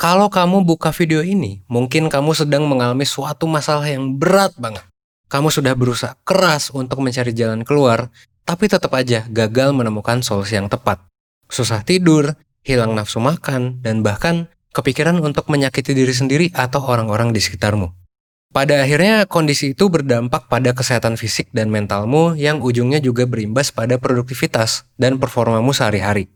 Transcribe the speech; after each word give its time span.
Kalau 0.00 0.32
kamu 0.32 0.64
buka 0.64 0.96
video 0.96 1.20
ini, 1.20 1.60
mungkin 1.68 2.08
kamu 2.08 2.32
sedang 2.32 2.64
mengalami 2.64 3.04
suatu 3.04 3.44
masalah 3.44 3.84
yang 3.84 4.16
berat 4.16 4.56
banget. 4.56 4.80
Kamu 5.28 5.52
sudah 5.52 5.76
berusaha 5.76 6.16
keras 6.24 6.72
untuk 6.72 7.04
mencari 7.04 7.36
jalan 7.36 7.68
keluar, 7.68 8.08
tapi 8.48 8.64
tetap 8.64 8.96
aja 8.96 9.28
gagal 9.28 9.76
menemukan 9.76 10.24
solusi 10.24 10.56
yang 10.56 10.72
tepat. 10.72 11.04
Susah 11.52 11.84
tidur, 11.84 12.32
hilang 12.64 12.96
nafsu 12.96 13.20
makan, 13.20 13.84
dan 13.84 14.00
bahkan 14.00 14.48
kepikiran 14.72 15.20
untuk 15.20 15.52
menyakiti 15.52 15.92
diri 15.92 16.16
sendiri 16.16 16.46
atau 16.56 16.80
orang-orang 16.80 17.36
di 17.36 17.44
sekitarmu. 17.44 17.92
Pada 18.56 18.80
akhirnya, 18.80 19.28
kondisi 19.28 19.76
itu 19.76 19.92
berdampak 19.92 20.48
pada 20.48 20.72
kesehatan 20.72 21.20
fisik 21.20 21.52
dan 21.52 21.68
mentalmu 21.68 22.40
yang 22.40 22.64
ujungnya 22.64 23.04
juga 23.04 23.28
berimbas 23.28 23.68
pada 23.68 24.00
produktivitas 24.00 24.88
dan 24.96 25.20
performamu 25.20 25.76
sehari-hari 25.76 26.32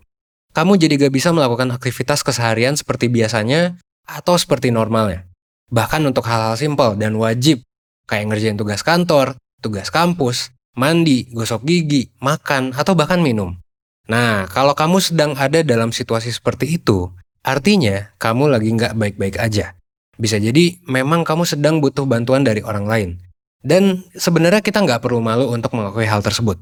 kamu 0.55 0.79
jadi 0.79 0.95
gak 1.07 1.14
bisa 1.14 1.34
melakukan 1.34 1.75
aktivitas 1.75 2.23
keseharian 2.23 2.79
seperti 2.79 3.11
biasanya 3.11 3.77
atau 4.07 4.39
seperti 4.39 4.71
normalnya. 4.71 5.27
Bahkan 5.75 6.07
untuk 6.07 6.25
hal-hal 6.31 6.54
simpel 6.54 6.95
dan 6.95 7.18
wajib, 7.18 7.67
kayak 8.07 8.31
ngerjain 8.31 8.54
tugas 8.54 8.86
kantor, 8.86 9.35
tugas 9.59 9.90
kampus, 9.90 10.54
mandi, 10.79 11.26
gosok 11.35 11.67
gigi, 11.67 12.14
makan, 12.22 12.71
atau 12.71 12.95
bahkan 12.95 13.18
minum. 13.18 13.59
Nah, 14.07 14.46
kalau 14.46 14.76
kamu 14.76 15.00
sedang 15.00 15.32
ada 15.35 15.64
dalam 15.64 15.90
situasi 15.90 16.31
seperti 16.31 16.79
itu, 16.79 17.11
artinya 17.43 18.12
kamu 18.23 18.53
lagi 18.53 18.71
nggak 18.71 18.95
baik-baik 18.95 19.40
aja. 19.40 19.75
Bisa 20.14 20.39
jadi 20.39 20.79
memang 20.86 21.26
kamu 21.26 21.43
sedang 21.48 21.82
butuh 21.82 22.07
bantuan 22.07 22.46
dari 22.46 22.62
orang 22.62 22.86
lain. 22.86 23.11
Dan 23.64 24.04
sebenarnya 24.12 24.61
kita 24.61 24.84
nggak 24.84 25.00
perlu 25.00 25.25
malu 25.25 25.48
untuk 25.50 25.73
mengakui 25.73 26.04
hal 26.04 26.21
tersebut. 26.21 26.61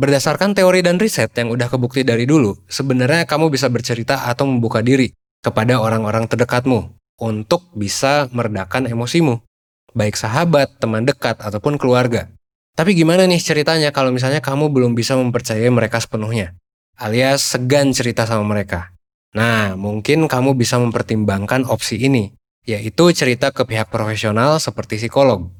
Berdasarkan 0.00 0.56
teori 0.56 0.80
dan 0.80 0.96
riset 0.96 1.28
yang 1.36 1.52
udah 1.52 1.68
kebukti 1.68 2.00
dari 2.00 2.24
dulu, 2.24 2.56
sebenarnya 2.64 3.28
kamu 3.28 3.52
bisa 3.52 3.68
bercerita 3.68 4.24
atau 4.24 4.48
membuka 4.48 4.80
diri 4.80 5.12
kepada 5.44 5.82
orang-orang 5.82 6.24
terdekatmu 6.24 6.96
untuk 7.20 7.68
bisa 7.76 8.30
meredakan 8.32 8.88
emosimu, 8.88 9.44
baik 9.92 10.16
sahabat, 10.16 10.80
teman 10.80 11.04
dekat, 11.04 11.36
ataupun 11.44 11.76
keluarga. 11.76 12.32
Tapi 12.72 12.96
gimana 12.96 13.28
nih 13.28 13.36
ceritanya 13.36 13.92
kalau 13.92 14.08
misalnya 14.08 14.40
kamu 14.40 14.72
belum 14.72 14.96
bisa 14.96 15.12
mempercayai 15.20 15.68
mereka 15.68 16.00
sepenuhnya, 16.00 16.56
alias 16.96 17.44
segan 17.44 17.92
cerita 17.92 18.24
sama 18.24 18.48
mereka? 18.48 18.96
Nah, 19.36 19.76
mungkin 19.76 20.24
kamu 20.24 20.56
bisa 20.56 20.80
mempertimbangkan 20.80 21.68
opsi 21.68 22.00
ini, 22.00 22.32
yaitu 22.64 23.12
cerita 23.12 23.52
ke 23.52 23.68
pihak 23.68 23.92
profesional 23.92 24.56
seperti 24.56 24.96
psikolog. 24.96 25.52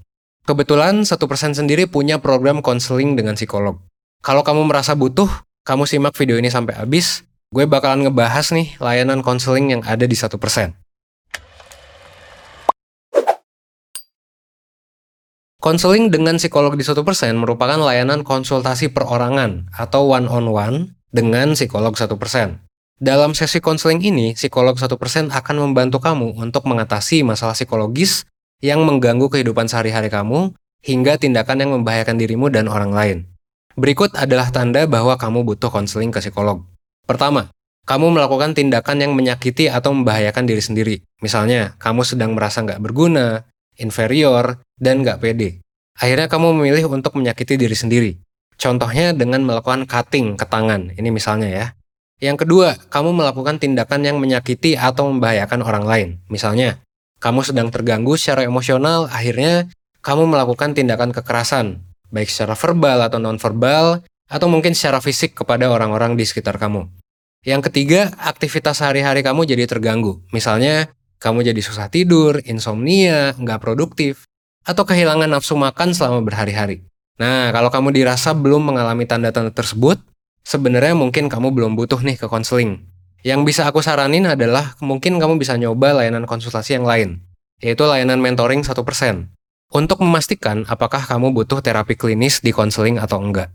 Kebetulan, 0.49 1.05
satu 1.05 1.29
persen 1.29 1.53
sendiri 1.53 1.85
punya 1.85 2.17
program 2.17 2.65
konseling 2.65 3.13
dengan 3.13 3.37
psikolog. 3.37 3.79
Kalau 4.23 4.47
kamu 4.47 4.71
merasa 4.71 4.95
butuh, 4.95 5.27
kamu 5.67 5.83
simak 5.83 6.15
video 6.15 6.39
ini 6.39 6.47
sampai 6.47 6.79
habis. 6.79 7.27
Gue 7.51 7.67
bakalan 7.67 8.07
ngebahas 8.07 8.55
nih 8.55 8.79
layanan 8.79 9.19
konseling 9.19 9.75
yang 9.75 9.83
ada 9.83 10.07
di 10.07 10.15
1%. 10.15 10.31
Konseling 15.59 16.15
dengan 16.15 16.39
psikolog 16.39 16.79
di 16.79 16.87
1% 16.87 17.03
merupakan 17.35 17.83
layanan 17.83 18.23
konsultasi 18.23 18.95
perorangan 18.95 19.67
atau 19.75 20.07
one-on-one 20.07 20.47
-on 20.47 20.95
-one 20.95 21.11
dengan 21.11 21.59
psikolog 21.59 21.99
1%. 21.99 22.63
Dalam 23.03 23.35
sesi 23.35 23.59
konseling 23.59 24.07
ini, 24.07 24.39
psikolog 24.39 24.79
1% 24.79 25.35
akan 25.35 25.57
membantu 25.59 25.99
kamu 25.99 26.39
untuk 26.39 26.71
mengatasi 26.71 27.27
masalah 27.27 27.59
psikologis 27.59 28.23
yang 28.63 28.87
mengganggu 28.87 29.27
kehidupan 29.27 29.67
sehari-hari 29.67 30.15
kamu 30.15 30.55
hingga 30.79 31.19
tindakan 31.19 31.67
yang 31.67 31.71
membahayakan 31.75 32.23
dirimu 32.23 32.55
dan 32.55 32.71
orang 32.71 32.95
lain. 32.95 33.32
Berikut 33.75 34.13
adalah 34.13 34.53
tanda 34.53 34.85
bahwa 34.85 35.17
kamu 35.17 35.49
butuh 35.49 35.73
konseling 35.73 36.13
ke 36.13 36.21
psikolog. 36.21 36.65
Pertama, 37.09 37.49
kamu 37.83 38.15
melakukan 38.15 38.55
tindakan 38.55 39.03
yang 39.03 39.13
menyakiti 39.17 39.67
atau 39.67 39.91
membahayakan 39.91 40.45
diri 40.47 40.63
sendiri. 40.63 40.97
Misalnya, 41.19 41.75
kamu 41.83 42.07
sedang 42.07 42.37
merasa 42.37 42.63
nggak 42.63 42.79
berguna, 42.79 43.49
inferior, 43.81 44.63
dan 44.79 45.03
nggak 45.03 45.19
pede. 45.19 45.65
Akhirnya 45.99 46.31
kamu 46.31 46.57
memilih 46.57 46.89
untuk 46.93 47.19
menyakiti 47.19 47.59
diri 47.59 47.75
sendiri. 47.75 48.13
Contohnya 48.61 49.11
dengan 49.17 49.43
melakukan 49.43 49.89
cutting 49.89 50.39
ke 50.39 50.47
tangan. 50.47 50.95
Ini 50.95 51.09
misalnya 51.11 51.49
ya. 51.51 51.67
Yang 52.23 52.47
kedua, 52.47 52.79
kamu 52.87 53.11
melakukan 53.19 53.59
tindakan 53.59 54.07
yang 54.07 54.17
menyakiti 54.23 54.79
atau 54.79 55.11
membahayakan 55.11 55.61
orang 55.67 55.85
lain. 55.85 56.09
Misalnya, 56.31 56.79
kamu 57.19 57.43
sedang 57.43 57.75
terganggu 57.75 58.15
secara 58.15 58.47
emosional, 58.47 59.11
akhirnya 59.11 59.67
kamu 60.07 60.31
melakukan 60.31 60.79
tindakan 60.79 61.11
kekerasan, 61.11 61.83
baik 62.13 62.29
secara 62.29 62.53
verbal 62.55 63.09
atau 63.09 63.19
nonverbal, 63.19 64.05
atau 64.29 64.47
mungkin 64.47 64.77
secara 64.77 65.01
fisik 65.01 65.33
kepada 65.33 65.73
orang-orang 65.73 66.15
di 66.15 66.29
sekitar 66.29 66.61
kamu. 66.61 66.87
Yang 67.43 67.73
ketiga, 67.73 68.15
aktivitas 68.23 68.79
sehari-hari 68.79 69.25
kamu 69.25 69.49
jadi 69.49 69.67
terganggu. 69.67 70.23
Misalnya, 70.31 70.95
kamu 71.19 71.43
jadi 71.43 71.59
susah 71.59 71.91
tidur, 71.91 72.39
insomnia, 72.47 73.35
nggak 73.35 73.59
produktif, 73.59 74.31
atau 74.63 74.87
kehilangan 74.87 75.27
nafsu 75.27 75.59
makan 75.59 75.91
selama 75.91 76.23
berhari-hari. 76.23 76.87
Nah, 77.19 77.51
kalau 77.51 77.73
kamu 77.73 77.91
dirasa 77.91 78.31
belum 78.31 78.71
mengalami 78.71 79.09
tanda-tanda 79.09 79.51
tersebut, 79.51 79.99
sebenarnya 80.47 80.95
mungkin 80.95 81.27
kamu 81.27 81.51
belum 81.51 81.75
butuh 81.75 81.99
nih 81.99 82.15
ke 82.15 82.31
konseling. 82.31 82.87
Yang 83.27 83.41
bisa 83.55 83.63
aku 83.67 83.83
saranin 83.83 84.27
adalah 84.27 84.75
mungkin 84.79 85.19
kamu 85.19 85.39
bisa 85.39 85.55
nyoba 85.59 85.99
layanan 85.99 86.27
konsultasi 86.27 86.79
yang 86.79 86.87
lain, 86.87 87.23
yaitu 87.63 87.87
layanan 87.87 88.19
mentoring 88.19 88.63
1% 88.67 88.75
untuk 89.73 90.05
memastikan 90.05 90.69
apakah 90.69 91.01
kamu 91.01 91.33
butuh 91.33 91.65
terapi 91.65 91.97
klinis 91.97 92.45
di 92.45 92.53
konseling 92.53 93.01
atau 93.01 93.19
enggak. 93.25 93.49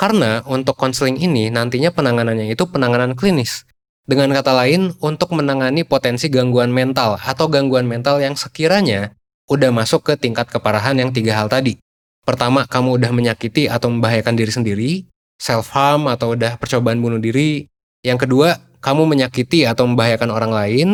Karena 0.00 0.40
untuk 0.48 0.80
konseling 0.80 1.20
ini 1.20 1.52
nantinya 1.52 1.92
penanganannya 1.92 2.48
itu 2.48 2.64
penanganan 2.64 3.12
klinis. 3.12 3.68
Dengan 4.08 4.32
kata 4.32 4.56
lain, 4.56 4.96
untuk 5.04 5.36
menangani 5.36 5.84
potensi 5.84 6.32
gangguan 6.32 6.72
mental 6.72 7.20
atau 7.20 7.46
gangguan 7.46 7.84
mental 7.84 8.18
yang 8.18 8.32
sekiranya 8.34 9.12
udah 9.46 9.70
masuk 9.70 10.08
ke 10.08 10.16
tingkat 10.16 10.48
keparahan 10.48 10.96
yang 10.96 11.12
tiga 11.12 11.36
hal 11.36 11.52
tadi. 11.52 11.76
Pertama, 12.24 12.64
kamu 12.64 12.96
udah 12.96 13.12
menyakiti 13.12 13.68
atau 13.68 13.92
membahayakan 13.92 14.34
diri 14.34 14.52
sendiri, 14.52 14.90
self-harm 15.36 16.08
atau 16.08 16.32
udah 16.32 16.56
percobaan 16.56 16.98
bunuh 17.04 17.20
diri. 17.20 17.68
Yang 18.00 18.24
kedua, 18.26 18.56
kamu 18.80 19.04
menyakiti 19.04 19.68
atau 19.68 19.84
membahayakan 19.84 20.30
orang 20.32 20.52
lain. 20.56 20.88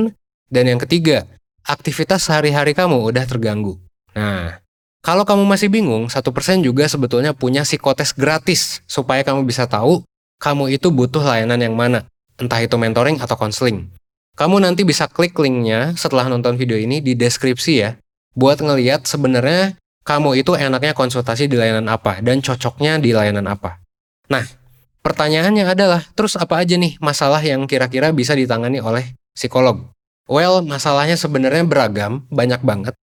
Dan 0.50 0.66
yang 0.66 0.80
ketiga, 0.82 1.24
aktivitas 1.62 2.26
sehari-hari 2.26 2.74
kamu 2.74 3.00
udah 3.00 3.24
terganggu. 3.24 3.85
Nah, 4.16 4.64
kalau 5.04 5.28
kamu 5.28 5.44
masih 5.44 5.68
bingung, 5.68 6.08
satu 6.08 6.32
persen 6.32 6.64
juga 6.64 6.88
sebetulnya 6.88 7.36
punya 7.36 7.62
psikotes 7.62 8.16
gratis 8.16 8.80
supaya 8.88 9.20
kamu 9.20 9.44
bisa 9.44 9.68
tahu 9.68 10.02
kamu 10.40 10.72
itu 10.74 10.88
butuh 10.88 11.20
layanan 11.20 11.60
yang 11.60 11.76
mana, 11.76 12.08
entah 12.40 12.60
itu 12.60 12.74
mentoring 12.80 13.20
atau 13.20 13.36
konseling. 13.36 13.92
Kamu 14.36 14.60
nanti 14.60 14.84
bisa 14.84 15.08
klik 15.08 15.36
linknya 15.36 15.96
setelah 15.96 16.28
nonton 16.28 16.60
video 16.60 16.76
ini 16.76 17.00
di 17.00 17.16
deskripsi 17.16 17.72
ya, 17.76 17.96
buat 18.36 18.60
ngeliat 18.60 19.08
sebenarnya 19.08 19.80
kamu 20.04 20.44
itu 20.44 20.52
enaknya 20.52 20.92
konsultasi 20.92 21.48
di 21.48 21.56
layanan 21.56 21.88
apa 21.88 22.20
dan 22.20 22.44
cocoknya 22.44 23.00
di 23.00 23.16
layanan 23.16 23.48
apa. 23.48 23.80
Nah, 24.28 24.44
pertanyaannya 25.00 25.64
adalah, 25.64 26.04
terus 26.12 26.36
apa 26.36 26.60
aja 26.60 26.76
nih 26.76 27.00
masalah 27.00 27.40
yang 27.40 27.64
kira-kira 27.64 28.12
bisa 28.12 28.36
ditangani 28.36 28.82
oleh 28.82 29.16
psikolog? 29.32 29.88
Well, 30.26 30.60
masalahnya 30.66 31.14
sebenarnya 31.14 31.62
beragam, 31.62 32.26
banyak 32.28 32.60
banget. 32.60 32.94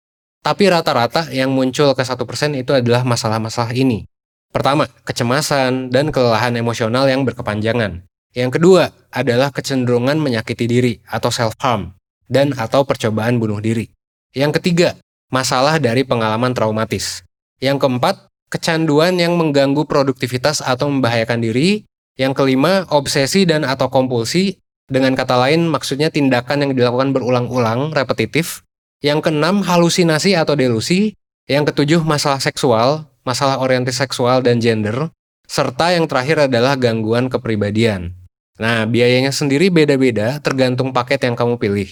Tapi 0.44 0.68
rata-rata 0.68 1.32
yang 1.32 1.56
muncul 1.56 1.96
ke 1.96 2.04
satu 2.04 2.28
persen 2.28 2.52
itu 2.52 2.76
adalah 2.76 3.08
masalah-masalah 3.08 3.72
ini. 3.72 4.04
Pertama, 4.52 4.92
kecemasan 5.08 5.88
dan 5.88 6.12
kelelahan 6.12 6.52
emosional 6.60 7.08
yang 7.08 7.24
berkepanjangan. 7.24 8.04
Yang 8.36 8.60
kedua 8.60 8.92
adalah 9.08 9.56
kecenderungan 9.56 10.20
menyakiti 10.20 10.68
diri 10.68 10.94
atau 11.08 11.32
self-harm 11.32 11.96
dan 12.28 12.52
atau 12.60 12.84
percobaan 12.84 13.40
bunuh 13.40 13.64
diri. 13.64 13.88
Yang 14.36 14.60
ketiga, 14.60 15.00
masalah 15.32 15.80
dari 15.80 16.04
pengalaman 16.04 16.52
traumatis. 16.52 17.24
Yang 17.64 17.88
keempat, 17.88 18.28
kecanduan 18.52 19.16
yang 19.16 19.40
mengganggu 19.40 19.88
produktivitas 19.88 20.60
atau 20.60 20.92
membahayakan 20.92 21.40
diri. 21.40 21.88
Yang 22.20 22.44
kelima, 22.44 22.84
obsesi 22.92 23.48
dan 23.48 23.64
atau 23.64 23.88
kompulsi. 23.88 24.60
Dengan 24.92 25.16
kata 25.16 25.40
lain, 25.40 25.72
maksudnya 25.72 26.12
tindakan 26.12 26.68
yang 26.68 26.72
dilakukan 26.76 27.16
berulang-ulang, 27.16 27.96
repetitif, 27.96 28.68
yang 29.04 29.20
keenam, 29.20 29.62
halusinasi 29.62 30.34
atau 30.34 30.56
delusi. 30.56 31.20
Yang 31.44 31.76
ketujuh, 31.76 32.02
masalah 32.08 32.40
seksual, 32.40 33.12
masalah 33.28 33.60
orientasi 33.60 34.08
seksual 34.08 34.40
dan 34.40 34.64
gender. 34.64 35.12
Serta 35.44 35.92
yang 35.92 36.08
terakhir 36.08 36.48
adalah 36.48 36.80
gangguan 36.80 37.28
kepribadian. 37.28 38.16
Nah, 38.56 38.88
biayanya 38.88 39.36
sendiri 39.36 39.68
beda-beda 39.68 40.40
tergantung 40.40 40.96
paket 40.96 41.20
yang 41.28 41.36
kamu 41.36 41.60
pilih. 41.60 41.90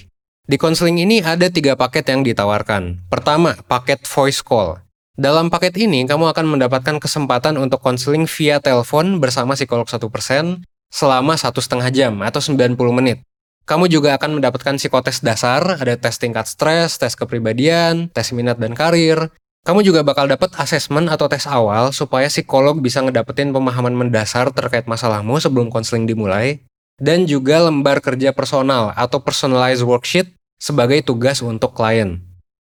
Di 0.48 0.56
konseling 0.56 1.04
ini 1.04 1.20
ada 1.20 1.52
tiga 1.52 1.76
paket 1.76 2.08
yang 2.08 2.24
ditawarkan. 2.24 3.12
Pertama, 3.12 3.60
paket 3.68 4.08
voice 4.08 4.40
call. 4.40 4.80
Dalam 5.20 5.52
paket 5.52 5.76
ini, 5.84 6.08
kamu 6.08 6.32
akan 6.32 6.48
mendapatkan 6.48 6.98
kesempatan 6.98 7.60
untuk 7.60 7.84
konseling 7.84 8.24
via 8.24 8.64
telepon 8.64 9.20
bersama 9.20 9.60
psikolog 9.60 9.86
1% 9.86 10.64
selama 10.88 11.36
satu 11.36 11.60
setengah 11.60 11.92
jam 11.92 12.14
atau 12.24 12.40
90 12.40 12.80
menit. 12.96 13.20
Kamu 13.66 13.88
juga 13.88 14.18
akan 14.18 14.42
mendapatkan 14.42 14.76
psikotes 14.76 15.22
dasar, 15.22 15.78
ada 15.78 15.94
tes 15.96 16.18
tingkat 16.18 16.50
stres, 16.50 16.98
tes 16.98 17.14
kepribadian, 17.14 18.10
tes 18.12 18.34
minat 18.34 18.58
dan 18.58 18.74
karir. 18.74 19.30
Kamu 19.62 19.86
juga 19.86 20.02
bakal 20.02 20.26
dapat 20.26 20.50
asesmen 20.58 21.06
atau 21.06 21.30
tes 21.30 21.46
awal 21.46 21.94
supaya 21.94 22.26
psikolog 22.26 22.82
bisa 22.82 22.98
ngedapetin 23.06 23.54
pemahaman 23.54 23.94
mendasar 23.94 24.50
terkait 24.50 24.90
masalahmu 24.90 25.38
sebelum 25.38 25.70
konseling 25.70 26.10
dimulai. 26.10 26.66
Dan 26.98 27.26
juga 27.30 27.62
lembar 27.62 28.02
kerja 28.02 28.34
personal 28.34 28.94
atau 28.98 29.22
personalized 29.22 29.86
worksheet 29.86 30.34
sebagai 30.62 31.02
tugas 31.02 31.42
untuk 31.42 31.74
klien. 31.74 32.22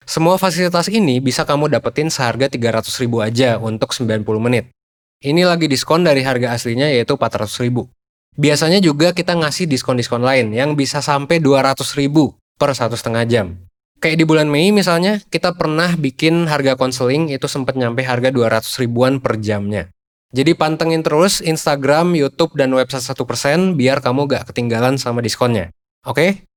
Semua 0.04 0.42
fasilitas 0.42 0.90
ini 0.90 1.22
bisa 1.22 1.46
kamu 1.46 1.70
dapetin 1.70 2.10
seharga 2.10 2.50
300 2.50 2.90
ribu 3.06 3.22
aja 3.22 3.62
untuk 3.62 3.94
90 3.94 4.26
menit. 4.42 4.74
Ini 5.24 5.48
lagi 5.48 5.72
diskon 5.72 6.04
dari 6.04 6.26
harga 6.26 6.52
aslinya 6.52 6.90
yaitu 6.92 7.16
400 7.16 7.64
ribu. 7.64 7.93
Biasanya 8.34 8.82
juga 8.82 9.14
kita 9.14 9.38
ngasih 9.38 9.70
diskon-diskon 9.70 10.26
lain 10.26 10.58
yang 10.58 10.74
bisa 10.74 11.06
sampai 11.06 11.38
200 11.38 11.78
ribu 12.02 12.34
per 12.58 12.74
satu 12.74 12.98
setengah 12.98 13.30
jam. 13.30 13.48
Kayak 14.02 14.20
di 14.20 14.26
bulan 14.28 14.50
Mei 14.50 14.74
misalnya, 14.74 15.22
kita 15.32 15.56
pernah 15.56 15.94
bikin 15.96 16.50
harga 16.50 16.76
konseling 16.76 17.32
itu 17.32 17.48
sempat 17.48 17.78
nyampe 17.80 18.04
harga 18.04 18.34
200 18.34 18.82
ribuan 18.84 19.24
per 19.24 19.40
jamnya. 19.40 19.88
Jadi 20.34 20.58
pantengin 20.58 21.06
terus 21.06 21.46
Instagram, 21.46 22.18
YouTube, 22.18 22.58
dan 22.58 22.74
website 22.74 23.06
1% 23.06 23.78
biar 23.78 24.02
kamu 24.02 24.26
gak 24.26 24.50
ketinggalan 24.50 24.98
sama 24.98 25.22
diskonnya. 25.22 25.70
Oke? 26.10 26.50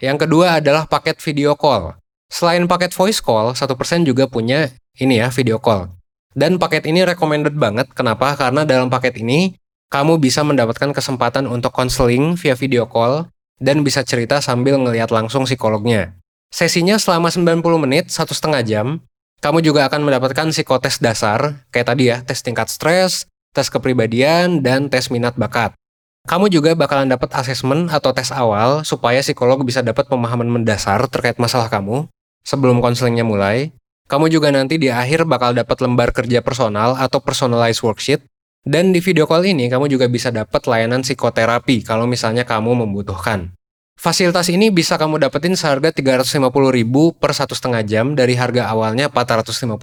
Yang 0.00 0.26
kedua 0.26 0.64
adalah 0.64 0.88
paket 0.88 1.20
video 1.20 1.52
call. 1.54 1.92
Selain 2.32 2.64
paket 2.64 2.96
voice 2.96 3.20
call, 3.20 3.52
1% 3.52 4.08
juga 4.08 4.24
punya 4.26 4.72
ini 4.96 5.20
ya, 5.20 5.28
video 5.28 5.60
call. 5.60 5.92
Dan 6.32 6.56
paket 6.56 6.88
ini 6.88 7.04
recommended 7.04 7.52
banget. 7.54 7.92
Kenapa? 7.92 8.32
Karena 8.34 8.64
dalam 8.64 8.88
paket 8.88 9.20
ini, 9.20 9.54
kamu 9.88 10.20
bisa 10.20 10.44
mendapatkan 10.44 10.92
kesempatan 10.92 11.48
untuk 11.48 11.72
konseling 11.72 12.36
via 12.36 12.52
video 12.52 12.84
call 12.84 13.32
dan 13.56 13.80
bisa 13.80 14.04
cerita 14.04 14.38
sambil 14.44 14.76
ngelihat 14.76 15.08
langsung 15.08 15.48
psikolognya. 15.48 16.12
Sesinya 16.52 16.96
selama 16.96 17.32
90 17.32 17.60
menit, 17.80 18.08
satu 18.12 18.32
setengah 18.32 18.64
jam. 18.64 18.86
Kamu 19.40 19.64
juga 19.64 19.88
akan 19.88 20.04
mendapatkan 20.04 20.50
psikotes 20.50 21.00
dasar, 21.00 21.64
kayak 21.72 21.86
tadi 21.94 22.10
ya, 22.10 22.20
tes 22.20 22.40
tingkat 22.44 22.68
stres, 22.68 23.28
tes 23.56 23.68
kepribadian, 23.72 24.60
dan 24.64 24.92
tes 24.92 25.08
minat 25.08 25.36
bakat. 25.40 25.72
Kamu 26.28 26.52
juga 26.52 26.76
bakalan 26.76 27.08
dapat 27.08 27.32
asesmen 27.32 27.88
atau 27.88 28.12
tes 28.12 28.28
awal 28.34 28.84
supaya 28.84 29.24
psikolog 29.24 29.64
bisa 29.64 29.80
dapat 29.80 30.04
pemahaman 30.10 30.50
mendasar 30.50 31.08
terkait 31.08 31.40
masalah 31.40 31.72
kamu 31.72 32.04
sebelum 32.44 32.84
konselingnya 32.84 33.24
mulai. 33.24 33.72
Kamu 34.08 34.28
juga 34.28 34.52
nanti 34.52 34.76
di 34.76 34.92
akhir 34.92 35.24
bakal 35.24 35.56
dapat 35.56 35.80
lembar 35.80 36.12
kerja 36.12 36.44
personal 36.44 36.96
atau 37.00 37.20
personalized 37.20 37.80
worksheet. 37.80 38.24
Dan 38.66 38.90
di 38.90 38.98
video 38.98 39.28
call 39.28 39.46
ini 39.46 39.70
kamu 39.70 39.86
juga 39.90 40.06
bisa 40.10 40.34
dapat 40.34 40.64
layanan 40.66 41.02
psikoterapi 41.04 41.86
kalau 41.86 42.08
misalnya 42.08 42.42
kamu 42.42 42.86
membutuhkan. 42.86 43.54
Fasilitas 43.98 44.46
ini 44.46 44.70
bisa 44.70 44.94
kamu 44.94 45.18
dapetin 45.18 45.58
seharga 45.58 45.90
350.000 45.90 46.38
per 47.18 47.34
satu 47.34 47.58
setengah 47.58 47.82
jam 47.82 48.14
dari 48.14 48.38
harga 48.38 48.70
awalnya 48.70 49.10
450.000. 49.10 49.74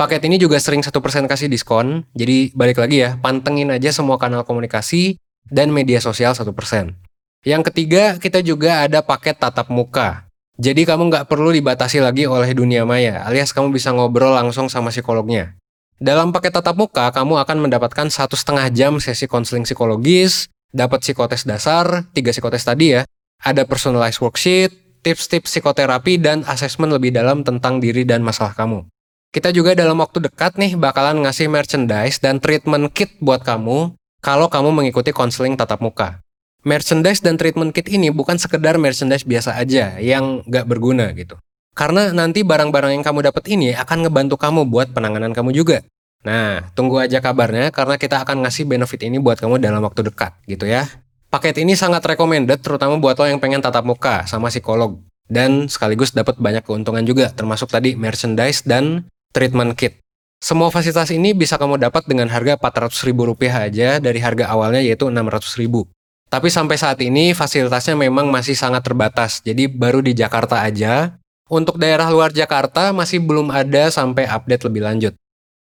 Paket 0.00 0.20
ini 0.24 0.40
juga 0.40 0.56
sering 0.56 0.80
satu 0.80 1.04
persen 1.04 1.28
kasih 1.28 1.52
diskon, 1.52 2.08
jadi 2.16 2.48
balik 2.56 2.80
lagi 2.80 3.04
ya, 3.04 3.20
pantengin 3.20 3.68
aja 3.68 3.92
semua 3.92 4.16
kanal 4.16 4.48
komunikasi 4.48 5.20
dan 5.52 5.68
media 5.68 6.00
sosial 6.00 6.32
satu 6.32 6.56
persen. 6.56 6.96
Yang 7.44 7.68
ketiga, 7.68 8.16
kita 8.16 8.40
juga 8.40 8.88
ada 8.88 9.04
paket 9.04 9.36
tatap 9.36 9.68
muka. 9.68 10.24
Jadi 10.56 10.88
kamu 10.88 11.12
nggak 11.12 11.28
perlu 11.28 11.52
dibatasi 11.52 12.00
lagi 12.00 12.24
oleh 12.24 12.52
dunia 12.56 12.88
maya, 12.88 13.20
alias 13.28 13.52
kamu 13.52 13.76
bisa 13.76 13.92
ngobrol 13.92 14.32
langsung 14.32 14.72
sama 14.72 14.88
psikolognya. 14.88 15.60
Dalam 16.00 16.32
paket 16.32 16.56
tatap 16.56 16.80
muka, 16.80 17.12
kamu 17.12 17.44
akan 17.44 17.68
mendapatkan 17.68 18.08
satu 18.08 18.32
setengah 18.32 18.72
jam 18.72 18.96
sesi 18.96 19.28
konseling 19.28 19.68
psikologis, 19.68 20.48
dapat 20.72 21.04
psikotes 21.04 21.44
dasar, 21.44 22.08
tiga 22.16 22.32
psikotes 22.32 22.64
tadi 22.64 22.96
ya, 22.96 23.04
ada 23.44 23.68
personalized 23.68 24.16
worksheet, 24.24 24.72
tips-tips 25.04 25.52
psikoterapi, 25.52 26.16
dan 26.16 26.40
asesmen 26.48 26.88
lebih 26.88 27.12
dalam 27.12 27.44
tentang 27.44 27.84
diri 27.84 28.08
dan 28.08 28.24
masalah 28.24 28.56
kamu. 28.56 28.88
Kita 29.28 29.52
juga 29.52 29.76
dalam 29.76 30.00
waktu 30.00 30.24
dekat 30.24 30.56
nih 30.56 30.80
bakalan 30.80 31.20
ngasih 31.20 31.52
merchandise 31.52 32.16
dan 32.16 32.40
treatment 32.40 32.96
kit 32.96 33.20
buat 33.20 33.44
kamu 33.44 33.92
kalau 34.24 34.48
kamu 34.48 34.72
mengikuti 34.72 35.12
konseling 35.12 35.52
tatap 35.60 35.84
muka. 35.84 36.24
Merchandise 36.64 37.20
dan 37.20 37.36
treatment 37.36 37.76
kit 37.76 37.92
ini 37.92 38.08
bukan 38.08 38.40
sekedar 38.40 38.80
merchandise 38.80 39.28
biasa 39.28 39.52
aja 39.60 40.00
yang 40.00 40.48
nggak 40.48 40.64
berguna 40.64 41.12
gitu. 41.12 41.36
Karena 41.80 42.12
nanti 42.12 42.44
barang-barang 42.44 42.92
yang 42.92 43.00
kamu 43.00 43.32
dapat 43.32 43.48
ini 43.48 43.72
akan 43.72 44.04
ngebantu 44.04 44.36
kamu 44.36 44.68
buat 44.68 44.92
penanganan 44.92 45.32
kamu 45.32 45.56
juga. 45.56 45.80
Nah, 46.20 46.68
tunggu 46.76 47.00
aja 47.00 47.24
kabarnya 47.24 47.72
karena 47.72 47.96
kita 47.96 48.20
akan 48.20 48.44
ngasih 48.44 48.68
benefit 48.68 49.00
ini 49.08 49.16
buat 49.16 49.40
kamu 49.40 49.56
dalam 49.56 49.80
waktu 49.80 50.12
dekat 50.12 50.36
gitu 50.44 50.68
ya. 50.68 50.84
Paket 51.32 51.64
ini 51.64 51.72
sangat 51.72 52.04
recommended 52.04 52.60
terutama 52.60 53.00
buat 53.00 53.16
lo 53.16 53.24
yang 53.24 53.40
pengen 53.40 53.64
tatap 53.64 53.88
muka 53.88 54.28
sama 54.28 54.52
psikolog. 54.52 55.00
Dan 55.24 55.72
sekaligus 55.72 56.12
dapat 56.12 56.36
banyak 56.36 56.68
keuntungan 56.68 57.00
juga 57.00 57.32
termasuk 57.32 57.72
tadi 57.72 57.96
merchandise 57.96 58.60
dan 58.60 59.08
treatment 59.32 59.72
kit. 59.72 59.96
Semua 60.36 60.68
fasilitas 60.68 61.08
ini 61.14 61.32
bisa 61.32 61.56
kamu 61.56 61.80
dapat 61.80 62.04
dengan 62.04 62.28
harga 62.28 62.60
400 62.60 63.08
ribu 63.08 63.24
rupiah 63.24 63.56
aja 63.56 63.96
dari 64.04 64.20
harga 64.20 64.52
awalnya 64.52 64.84
yaitu 64.84 65.08
600 65.08 65.56
ribu. 65.56 65.88
Tapi 66.28 66.52
sampai 66.52 66.76
saat 66.76 67.00
ini 67.00 67.32
fasilitasnya 67.32 67.96
memang 67.96 68.28
masih 68.28 68.54
sangat 68.54 68.84
terbatas, 68.86 69.40
jadi 69.40 69.66
baru 69.66 70.04
di 70.04 70.12
Jakarta 70.12 70.60
aja. 70.60 71.19
Untuk 71.50 71.82
daerah 71.82 72.06
luar 72.14 72.30
Jakarta 72.30 72.94
masih 72.94 73.18
belum 73.18 73.50
ada 73.50 73.90
sampai 73.90 74.22
update 74.30 74.70
lebih 74.70 74.86
lanjut. 74.86 75.18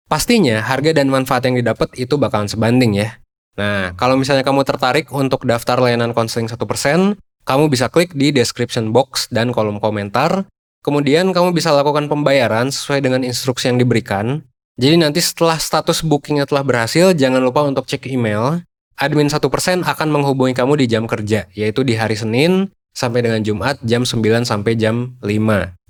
Pastinya 0.08 0.64
harga 0.64 0.96
dan 0.96 1.12
manfaat 1.12 1.44
yang 1.44 1.60
didapat 1.60 1.92
itu 2.00 2.16
bakalan 2.16 2.48
sebanding 2.48 2.96
ya. 2.96 3.20
Nah, 3.60 3.92
kalau 3.92 4.16
misalnya 4.16 4.40
kamu 4.48 4.64
tertarik 4.64 5.12
untuk 5.12 5.44
daftar 5.44 5.76
layanan 5.76 6.16
konseling 6.16 6.48
1%, 6.48 7.20
kamu 7.44 7.64
bisa 7.68 7.92
klik 7.92 8.16
di 8.16 8.32
description 8.32 8.96
box 8.96 9.28
dan 9.28 9.52
kolom 9.52 9.76
komentar. 9.76 10.48
Kemudian 10.80 11.36
kamu 11.36 11.52
bisa 11.52 11.68
lakukan 11.68 12.08
pembayaran 12.08 12.72
sesuai 12.72 13.04
dengan 13.04 13.20
instruksi 13.20 13.68
yang 13.68 13.76
diberikan. 13.76 14.40
Jadi 14.80 14.96
nanti 14.96 15.20
setelah 15.20 15.60
status 15.60 16.00
bookingnya 16.00 16.48
telah 16.48 16.64
berhasil, 16.64 17.12
jangan 17.12 17.44
lupa 17.44 17.60
untuk 17.60 17.84
cek 17.84 18.08
email. 18.08 18.64
Admin 18.96 19.28
1% 19.28 19.36
akan 19.84 20.08
menghubungi 20.08 20.56
kamu 20.56 20.80
di 20.80 20.86
jam 20.88 21.04
kerja, 21.04 21.44
yaitu 21.52 21.84
di 21.84 21.92
hari 21.92 22.16
Senin 22.16 22.72
sampai 22.94 23.26
dengan 23.26 23.42
Jumat 23.42 23.82
jam 23.82 24.06
9 24.06 24.46
sampai 24.46 24.78
jam 24.78 25.18
5 25.20 25.28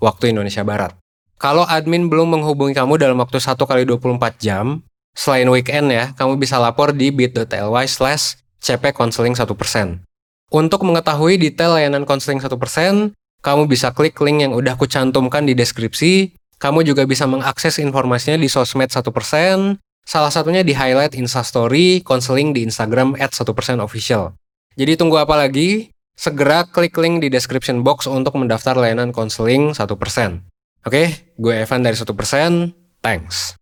waktu 0.01 0.25
Indonesia 0.33 0.65
Barat. 0.65 0.97
Kalau 1.37 1.69
admin 1.69 2.09
belum 2.09 2.41
menghubungi 2.41 2.73
kamu 2.73 2.97
dalam 2.97 3.21
waktu 3.21 3.39
1 3.39 3.61
kali 3.61 3.85
24 3.85 4.41
jam, 4.41 4.81
selain 5.13 5.47
weekend 5.53 5.93
ya, 5.93 6.17
kamu 6.17 6.41
bisa 6.41 6.57
lapor 6.57 6.97
di 6.97 7.13
bit.ly 7.13 7.87
slash 7.87 8.41
cp 8.65 8.97
konseling 8.97 9.37
1%. 9.37 9.45
Untuk 10.49 10.81
mengetahui 10.83 11.37
detail 11.37 11.77
layanan 11.77 12.09
konseling 12.09 12.41
1%, 12.41 12.49
kamu 13.45 13.63
bisa 13.69 13.93
klik 13.93 14.17
link 14.25 14.41
yang 14.41 14.57
udah 14.57 14.75
kucantumkan 14.81 15.45
di 15.45 15.53
deskripsi. 15.53 16.33
Kamu 16.57 16.81
juga 16.81 17.05
bisa 17.05 17.29
mengakses 17.29 17.77
informasinya 17.77 18.41
di 18.41 18.49
sosmed 18.49 18.89
1%, 18.89 19.05
salah 20.09 20.33
satunya 20.33 20.65
di 20.65 20.73
highlight 20.73 21.13
instastory 21.13 22.01
konseling 22.01 22.57
di 22.57 22.65
Instagram 22.65 23.21
at 23.21 23.37
1% 23.37 23.45
official. 23.85 24.33
Jadi 24.81 24.97
tunggu 24.97 25.21
apa 25.21 25.37
lagi? 25.37 25.94
Segera 26.15 26.63
klik 26.71 26.95
link 26.95 27.21
di 27.21 27.29
description 27.29 27.83
box 27.83 28.07
untuk 28.07 28.39
mendaftar 28.39 28.79
layanan 28.79 29.11
konseling 29.11 29.75
1%. 29.75 29.83
Oke, 30.87 31.35
gue 31.35 31.55
Evan 31.59 31.83
dari 31.83 31.99
1%. 31.99 32.07
Thanks. 33.03 33.59